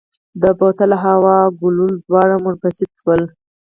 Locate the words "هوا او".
1.03-1.51